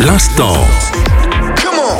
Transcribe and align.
L'instant. 0.00 1.19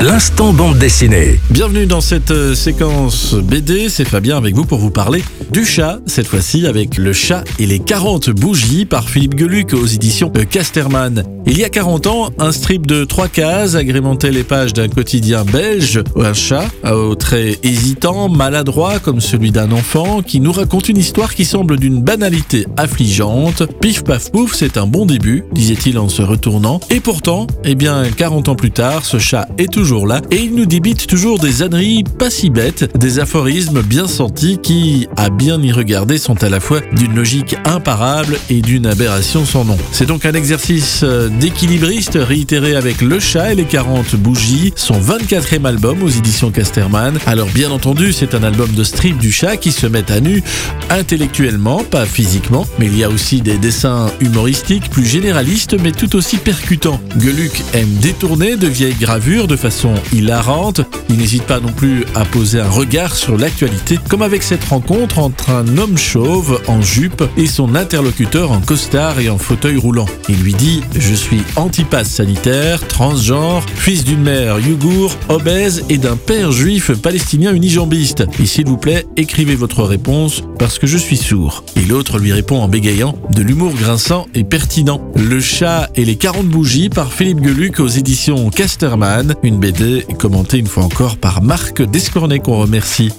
L'instant 0.01 0.51
bande 0.51 0.79
dessinée. 0.79 1.39
Bienvenue 1.51 1.85
dans 1.85 2.01
cette 2.01 2.31
euh, 2.31 2.55
séquence 2.55 3.35
BD, 3.35 3.87
c'est 3.87 4.03
Fabien 4.03 4.35
avec 4.35 4.55
vous 4.55 4.65
pour 4.65 4.79
vous 4.79 4.89
parler 4.89 5.23
du 5.51 5.63
chat, 5.63 5.99
cette 6.07 6.27
fois-ci 6.27 6.65
avec 6.65 6.97
Le 6.97 7.13
chat 7.13 7.43
et 7.59 7.67
les 7.67 7.77
40 7.77 8.31
bougies 8.31 8.85
par 8.85 9.09
Philippe 9.09 9.37
Geluc 9.37 9.73
aux 9.73 9.85
éditions 9.85 10.31
euh, 10.37 10.45
Casterman. 10.45 11.23
Il 11.45 11.57
y 11.57 11.63
a 11.65 11.69
40 11.69 12.07
ans, 12.07 12.29
un 12.39 12.51
strip 12.51 12.87
de 12.87 13.03
trois 13.03 13.27
cases 13.27 13.75
agrémentait 13.75 14.31
les 14.31 14.43
pages 14.43 14.73
d'un 14.73 14.87
quotidien 14.87 15.43
belge, 15.43 16.01
un 16.15 16.33
chat, 16.33 16.65
aux 16.89 17.15
traits 17.15 17.59
hésitants, 17.65 18.29
maladroit 18.29 18.99
comme 18.99 19.19
celui 19.19 19.51
d'un 19.51 19.71
enfant, 19.71 20.21
qui 20.21 20.39
nous 20.39 20.51
raconte 20.51 20.87
une 20.87 20.97
histoire 20.97 21.35
qui 21.35 21.43
semble 21.43 21.77
d'une 21.77 22.01
banalité 22.01 22.65
affligeante. 22.77 23.63
Pif 23.81 24.03
paf 24.03 24.31
pouf, 24.31 24.53
c'est 24.53 24.77
un 24.77 24.85
bon 24.85 25.05
début, 25.05 25.43
disait-il 25.51 25.97
en 25.97 26.09
se 26.09 26.21
retournant. 26.21 26.79
Et 26.89 26.99
pourtant, 26.99 27.47
eh 27.65 27.75
bien, 27.75 28.03
40 28.15 28.49
ans 28.49 28.55
plus 28.55 28.71
tard, 28.71 29.03
ce 29.03 29.17
chat 29.17 29.47
est 29.57 29.71
toujours 29.71 29.90
là 29.91 30.21
et 30.31 30.37
il 30.37 30.55
nous 30.55 30.65
débite 30.65 31.05
toujours 31.05 31.37
des 31.37 31.63
âneries 31.63 32.05
pas 32.17 32.29
si 32.29 32.49
bêtes, 32.49 32.97
des 32.97 33.19
aphorismes 33.19 33.81
bien 33.81 34.07
sentis 34.07 34.57
qui, 34.57 35.07
à 35.17 35.29
bien 35.29 35.61
y 35.61 35.71
regarder, 35.71 36.17
sont 36.17 36.41
à 36.43 36.49
la 36.49 36.61
fois 36.61 36.79
d'une 36.93 37.13
logique 37.13 37.57
imparable 37.65 38.39
et 38.49 38.61
d'une 38.61 38.85
aberration 38.85 39.45
sans 39.45 39.65
nom. 39.65 39.77
C'est 39.91 40.05
donc 40.05 40.25
un 40.25 40.33
exercice 40.33 41.01
euh, 41.03 41.27
d'équilibriste 41.27 42.17
réitéré 42.19 42.75
avec 42.75 43.01
Le 43.01 43.19
Chat 43.19 43.51
et 43.51 43.55
les 43.55 43.65
40 43.65 44.15
bougies, 44.15 44.71
son 44.77 44.99
24e 44.99 45.65
album 45.65 46.03
aux 46.03 46.09
éditions 46.09 46.51
Casterman. 46.51 47.17
Alors 47.25 47.49
bien 47.49 47.69
entendu, 47.69 48.13
c'est 48.13 48.33
un 48.33 48.43
album 48.43 48.71
de 48.71 48.83
strip 48.85 49.17
du 49.17 49.31
chat 49.31 49.57
qui 49.57 49.73
se 49.73 49.87
met 49.87 50.09
à 50.09 50.21
nu 50.21 50.41
intellectuellement, 50.89 51.83
pas 51.83 52.05
physiquement, 52.05 52.65
mais 52.79 52.85
il 52.85 52.97
y 52.97 53.03
a 53.03 53.09
aussi 53.09 53.41
des 53.41 53.57
dessins 53.57 54.07
humoristiques 54.21 54.89
plus 54.89 55.05
généralistes 55.05 55.75
mais 55.83 55.91
tout 55.91 56.15
aussi 56.15 56.37
percutants. 56.37 57.01
Geluc 57.19 57.51
aime 57.73 57.93
détourner 58.01 58.55
de 58.55 58.67
vieilles 58.67 58.95
gravures 58.95 59.47
de 59.47 59.57
façon 59.57 59.80
hilarante. 60.13 60.81
Il 61.09 61.17
n'hésite 61.17 61.43
pas 61.43 61.59
non 61.59 61.71
plus 61.71 62.05
à 62.15 62.25
poser 62.25 62.59
un 62.59 62.69
regard 62.69 63.15
sur 63.15 63.37
l'actualité, 63.37 63.97
comme 64.09 64.21
avec 64.21 64.43
cette 64.43 64.63
rencontre 64.63 65.19
entre 65.19 65.49
un 65.49 65.77
homme 65.77 65.97
chauve 65.97 66.61
en 66.67 66.81
jupe 66.81 67.23
et 67.37 67.47
son 67.47 67.75
interlocuteur 67.75 68.51
en 68.51 68.59
costard 68.59 69.19
et 69.19 69.29
en 69.29 69.37
fauteuil 69.37 69.77
roulant. 69.77 70.05
Il 70.29 70.37
lui 70.37 70.53
dit 70.53 70.81
Je 70.95 71.13
suis 71.13 71.41
antipasse 71.55 72.09
sanitaire, 72.09 72.85
transgenre, 72.87 73.65
fils 73.75 74.03
d'une 74.03 74.21
mère 74.21 74.59
yougour, 74.59 75.15
obèse 75.29 75.83
et 75.89 75.97
d'un 75.97 76.15
père 76.15 76.51
juif 76.51 76.91
palestinien 76.91 77.53
unijambiste. 77.53 78.25
Et 78.39 78.45
s'il 78.45 78.65
vous 78.65 78.77
plaît, 78.77 79.05
écrivez 79.17 79.55
votre 79.55 79.83
réponse 79.83 80.43
parce 80.59 80.79
que 80.79 80.87
je 80.87 80.97
suis 80.97 81.17
sourd. 81.17 81.63
Et 81.75 81.85
l'autre 81.85 82.19
lui 82.19 82.33
répond 82.33 82.61
en 82.61 82.67
bégayant 82.67 83.15
de 83.33 83.41
l'humour 83.41 83.73
grinçant 83.73 84.27
et 84.35 84.43
pertinent. 84.43 85.01
Le 85.15 85.39
chat 85.39 85.89
et 85.95 86.05
les 86.05 86.15
40 86.15 86.47
bougies 86.47 86.89
par 86.89 87.11
Philippe 87.11 87.43
Geluc 87.43 87.79
aux 87.79 87.87
éditions 87.87 88.49
Casterman, 88.49 89.35
une 89.43 89.59
BD 89.61 90.07
commentée 90.17 90.57
une 90.57 90.65
fois 90.65 90.83
encore 90.83 91.17
par 91.17 91.43
Marc 91.43 91.83
Descornet 91.83 92.39
qu'on 92.39 92.57
remercie. 92.57 93.13